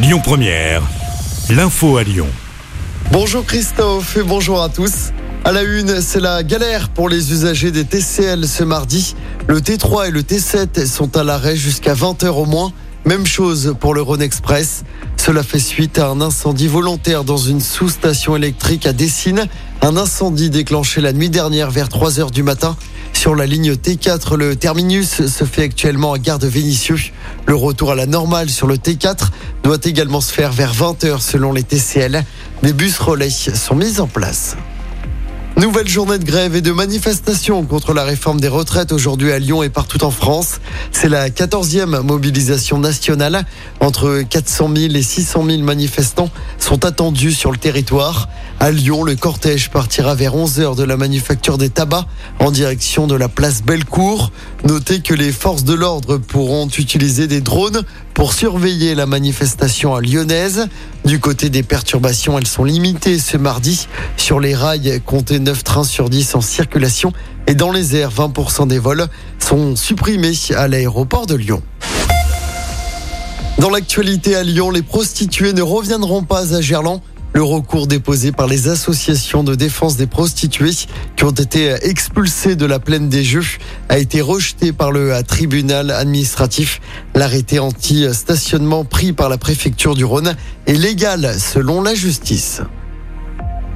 Lyon 0.00 0.20
Première, 0.22 0.80
l'info 1.50 1.96
à 1.96 2.04
Lyon. 2.04 2.28
Bonjour 3.10 3.44
Christophe 3.44 4.16
et 4.16 4.22
bonjour 4.22 4.62
à 4.62 4.68
tous. 4.68 5.10
À 5.44 5.50
la 5.50 5.64
une, 5.64 6.00
c'est 6.00 6.20
la 6.20 6.44
galère 6.44 6.90
pour 6.90 7.08
les 7.08 7.32
usagers 7.32 7.72
des 7.72 7.84
TCL 7.84 8.46
ce 8.46 8.62
mardi. 8.62 9.16
Le 9.48 9.58
T3 9.58 10.06
et 10.06 10.10
le 10.12 10.22
T7 10.22 10.86
sont 10.86 11.16
à 11.16 11.24
l'arrêt 11.24 11.56
jusqu'à 11.56 11.94
20h 11.94 12.28
au 12.28 12.44
moins. 12.44 12.72
Même 13.06 13.26
chose 13.26 13.74
pour 13.80 13.92
le 13.92 14.00
Rhône 14.00 14.22
Express. 14.22 14.84
Cela 15.16 15.42
fait 15.42 15.58
suite 15.58 15.98
à 15.98 16.06
un 16.06 16.20
incendie 16.20 16.68
volontaire 16.68 17.24
dans 17.24 17.36
une 17.36 17.60
sous-station 17.60 18.36
électrique 18.36 18.86
à 18.86 18.92
Dessines. 18.92 19.48
Un 19.82 19.96
incendie 19.96 20.48
déclenché 20.48 21.00
la 21.00 21.12
nuit 21.12 21.30
dernière 21.30 21.72
vers 21.72 21.88
3 21.88 22.20
heures 22.20 22.30
du 22.30 22.44
matin. 22.44 22.76
Sur 23.14 23.34
la 23.34 23.46
ligne 23.46 23.72
T4, 23.72 24.36
le 24.36 24.54
terminus 24.54 25.26
se 25.26 25.44
fait 25.44 25.64
actuellement 25.64 26.12
à 26.12 26.20
Gare 26.20 26.38
de 26.38 26.46
Vénissieux. 26.46 26.98
Le 27.48 27.54
retour 27.54 27.92
à 27.92 27.94
la 27.94 28.04
normale 28.04 28.50
sur 28.50 28.66
le 28.66 28.76
T4 28.76 29.30
doit 29.62 29.78
également 29.84 30.20
se 30.20 30.34
faire 30.34 30.52
vers 30.52 30.74
20h 30.74 31.22
selon 31.22 31.50
les 31.50 31.62
TCL. 31.62 32.22
Des 32.62 32.74
bus 32.74 32.98
relais 32.98 33.30
sont 33.30 33.74
mis 33.74 34.00
en 34.00 34.06
place. 34.06 34.54
Nouvelle 35.58 35.88
journée 35.88 36.18
de 36.18 36.24
grève 36.24 36.54
et 36.54 36.60
de 36.60 36.70
manifestation 36.70 37.64
contre 37.64 37.92
la 37.92 38.04
réforme 38.04 38.40
des 38.40 38.46
retraites 38.46 38.92
aujourd'hui 38.92 39.32
à 39.32 39.40
Lyon 39.40 39.64
et 39.64 39.68
partout 39.68 40.04
en 40.04 40.12
France. 40.12 40.60
C'est 40.92 41.08
la 41.08 41.30
14e 41.30 42.00
mobilisation 42.02 42.78
nationale. 42.78 43.44
Entre 43.80 44.22
400 44.22 44.70
000 44.76 44.94
et 44.94 45.02
600 45.02 45.44
000 45.44 45.62
manifestants 45.62 46.30
sont 46.60 46.84
attendus 46.84 47.32
sur 47.32 47.50
le 47.50 47.58
territoire. 47.58 48.28
À 48.60 48.70
Lyon, 48.70 49.02
le 49.02 49.16
cortège 49.16 49.70
partira 49.70 50.14
vers 50.14 50.36
11 50.36 50.60
heures 50.60 50.76
de 50.76 50.84
la 50.84 50.96
manufacture 50.96 51.58
des 51.58 51.70
tabacs 51.70 52.06
en 52.38 52.52
direction 52.52 53.08
de 53.08 53.16
la 53.16 53.28
place 53.28 53.64
Bellecour. 53.64 54.30
Notez 54.62 55.00
que 55.00 55.14
les 55.14 55.32
forces 55.32 55.64
de 55.64 55.74
l'ordre 55.74 56.18
pourront 56.18 56.68
utiliser 56.68 57.26
des 57.26 57.40
drones 57.40 57.82
pour 58.14 58.32
surveiller 58.32 58.94
la 58.94 59.06
manifestation 59.06 59.96
à 59.96 60.00
lyonnaise. 60.00 60.68
Du 61.08 61.20
côté 61.20 61.48
des 61.48 61.62
perturbations, 61.62 62.36
elles 62.36 62.46
sont 62.46 62.64
limitées 62.64 63.18
ce 63.18 63.38
mardi. 63.38 63.88
Sur 64.18 64.40
les 64.40 64.54
rails, 64.54 65.00
comptez 65.06 65.38
9 65.38 65.64
trains 65.64 65.82
sur 65.82 66.10
10 66.10 66.34
en 66.34 66.42
circulation. 66.42 67.14
Et 67.46 67.54
dans 67.54 67.72
les 67.72 67.96
airs, 67.96 68.10
20% 68.12 68.68
des 68.68 68.78
vols 68.78 69.06
sont 69.38 69.74
supprimés 69.74 70.34
à 70.54 70.68
l'aéroport 70.68 71.24
de 71.24 71.34
Lyon. 71.34 71.62
Dans 73.58 73.70
l'actualité 73.70 74.36
à 74.36 74.42
Lyon, 74.42 74.70
les 74.70 74.82
prostituées 74.82 75.54
ne 75.54 75.62
reviendront 75.62 76.24
pas 76.24 76.54
à 76.54 76.60
Gerland. 76.60 77.00
Le 77.34 77.42
recours 77.42 77.86
déposé 77.86 78.32
par 78.32 78.46
les 78.46 78.68
associations 78.68 79.44
de 79.44 79.54
défense 79.54 79.96
des 79.96 80.06
prostituées 80.06 80.74
qui 81.16 81.24
ont 81.24 81.30
été 81.30 81.74
expulsées 81.82 82.56
de 82.56 82.66
la 82.66 82.78
plaine 82.78 83.08
des 83.08 83.22
Jeux 83.22 83.44
a 83.88 83.98
été 83.98 84.20
rejeté 84.20 84.72
par 84.72 84.90
le 84.90 85.22
tribunal 85.22 85.90
administratif. 85.90 86.80
L'arrêté 87.14 87.58
anti-stationnement 87.58 88.84
pris 88.84 89.12
par 89.12 89.28
la 89.28 89.38
préfecture 89.38 89.94
du 89.94 90.04
Rhône 90.04 90.34
est 90.66 90.72
légal 90.72 91.38
selon 91.38 91.82
la 91.82 91.94
justice. 91.94 92.62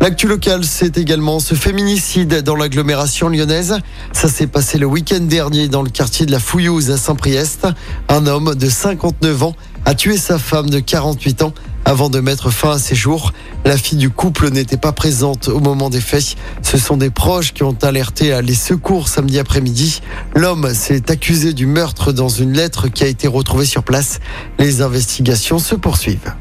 L'actu 0.00 0.26
locale, 0.26 0.64
c'est 0.64 0.98
également 0.98 1.38
ce 1.38 1.54
féminicide 1.54 2.42
dans 2.42 2.56
l'agglomération 2.56 3.28
lyonnaise. 3.28 3.78
Ça 4.12 4.26
s'est 4.26 4.48
passé 4.48 4.76
le 4.76 4.86
week-end 4.86 5.20
dernier 5.20 5.68
dans 5.68 5.82
le 5.82 5.90
quartier 5.90 6.26
de 6.26 6.32
la 6.32 6.40
Fouillouse 6.40 6.90
à 6.90 6.96
Saint-Priest. 6.96 7.68
Un 8.08 8.26
homme 8.26 8.56
de 8.56 8.68
59 8.68 9.42
ans 9.44 9.54
a 9.84 9.94
tué 9.94 10.16
sa 10.16 10.40
femme 10.40 10.70
de 10.70 10.80
48 10.80 11.42
ans 11.42 11.54
avant 11.84 12.08
de 12.08 12.20
mettre 12.20 12.50
fin 12.50 12.72
à 12.72 12.78
ses 12.78 12.94
jours. 12.94 13.32
La 13.64 13.76
fille 13.76 13.98
du 13.98 14.10
couple 14.10 14.50
n'était 14.50 14.76
pas 14.76 14.92
présente 14.92 15.48
au 15.48 15.60
moment 15.60 15.90
des 15.90 16.00
faits. 16.00 16.36
Ce 16.62 16.78
sont 16.78 16.96
des 16.96 17.10
proches 17.10 17.52
qui 17.52 17.62
ont 17.62 17.76
alerté 17.82 18.40
les 18.42 18.54
secours 18.54 19.08
samedi 19.08 19.38
après-midi. 19.38 20.00
L'homme 20.34 20.74
s'est 20.74 21.10
accusé 21.10 21.52
du 21.52 21.66
meurtre 21.66 22.12
dans 22.12 22.28
une 22.28 22.52
lettre 22.52 22.88
qui 22.88 23.04
a 23.04 23.06
été 23.06 23.28
retrouvée 23.28 23.66
sur 23.66 23.82
place. 23.82 24.20
Les 24.58 24.82
investigations 24.82 25.58
se 25.58 25.74
poursuivent. 25.74 26.32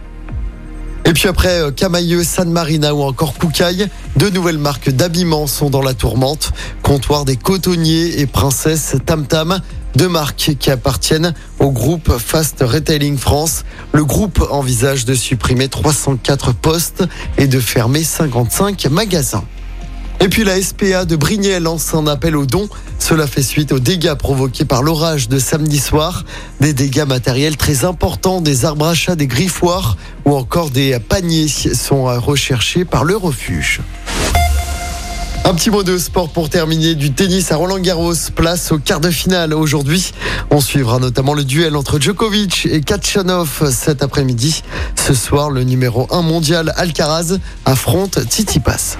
Et 1.05 1.13
puis 1.13 1.27
après 1.27 1.59
euh, 1.59 1.71
Camailleux, 1.71 2.23
San 2.23 2.49
Marina 2.49 2.93
ou 2.93 3.01
encore 3.01 3.33
Koukaï, 3.33 3.87
deux 4.17 4.29
nouvelles 4.29 4.59
marques 4.59 4.89
d'habillement 4.91 5.47
sont 5.47 5.69
dans 5.69 5.81
la 5.81 5.93
tourmente. 5.93 6.51
Comptoir 6.83 7.25
des 7.25 7.37
cotonniers 7.37 8.19
et 8.21 8.27
Princesse 8.27 8.95
Tam 9.05 9.25
Tam. 9.25 9.59
Deux 9.95 10.07
marques 10.07 10.55
qui 10.57 10.71
appartiennent 10.71 11.33
au 11.59 11.71
groupe 11.71 12.17
Fast 12.17 12.57
Retailing 12.61 13.17
France. 13.17 13.65
Le 13.91 14.05
groupe 14.05 14.45
envisage 14.49 15.05
de 15.05 15.13
supprimer 15.13 15.67
304 15.67 16.53
postes 16.53 17.03
et 17.37 17.47
de 17.47 17.59
fermer 17.59 18.03
55 18.03 18.85
magasins. 18.85 19.43
Et 20.21 20.29
puis 20.29 20.43
la 20.43 20.61
SPA 20.61 21.05
de 21.05 21.15
Brignais 21.15 21.59
lance 21.59 21.93
un 21.93 22.05
appel 22.07 22.37
aux 22.37 22.45
dons. 22.45 22.69
Cela 22.99 23.25
fait 23.25 23.41
suite 23.41 23.71
aux 23.71 23.79
dégâts 23.79 24.13
provoqués 24.13 24.65
par 24.65 24.83
l'orage 24.83 25.27
de 25.27 25.39
samedi 25.39 25.79
soir. 25.79 26.23
Des 26.59 26.73
dégâts 26.73 27.07
matériels 27.07 27.57
très 27.57 27.83
importants, 27.85 28.39
des 28.39 28.63
arbres 28.63 28.85
à 28.85 28.93
chat, 28.93 29.15
des 29.15 29.27
griffoirs 29.27 29.97
ou 30.25 30.35
encore 30.35 30.69
des 30.69 30.99
paniers 30.99 31.47
sont 31.47 32.03
recherchés 32.19 32.85
par 32.85 33.03
le 33.03 33.17
refuge. 33.17 33.81
Un 35.51 35.53
petit 35.53 35.69
mot 35.69 35.83
de 35.83 35.97
sport 35.97 36.29
pour 36.29 36.49
terminer 36.49 36.95
du 36.95 37.11
tennis 37.11 37.51
à 37.51 37.57
Roland 37.57 37.79
Garros. 37.79 38.13
Place 38.33 38.71
au 38.71 38.79
quart 38.79 39.01
de 39.01 39.11
finale 39.11 39.53
aujourd'hui. 39.53 40.13
On 40.49 40.61
suivra 40.61 40.97
notamment 40.97 41.33
le 41.33 41.43
duel 41.43 41.75
entre 41.75 41.99
Djokovic 41.99 42.69
et 42.71 42.79
Kachanov 42.79 43.69
cet 43.69 44.01
après-midi. 44.01 44.63
Ce 44.95 45.13
soir, 45.13 45.49
le 45.49 45.65
numéro 45.65 46.07
1 46.09 46.21
mondial 46.21 46.71
Alcaraz 46.77 47.37
affronte 47.65 48.17
Tsitsipas. 48.29 48.95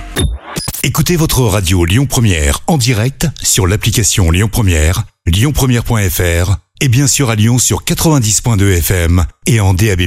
Écoutez 0.83 1.15
votre 1.15 1.39
radio 1.43 1.85
Lyon 1.85 2.05
Première 2.05 2.59
en 2.67 2.77
direct 2.77 3.27
sur 3.41 3.65
l'application 3.65 4.29
Lyon 4.29 4.49
Première, 4.51 5.03
lyonpremière.fr 5.27 6.57
et 6.81 6.89
bien 6.89 7.07
sûr 7.07 7.29
à 7.29 7.35
Lyon 7.35 7.59
sur 7.59 7.85
90.2 7.85 8.77
FM 8.79 9.25
et 9.45 9.61
en 9.61 9.73
DAB+. 9.73 10.01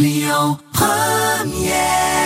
Lyon 0.00 0.56
Première 0.72 2.23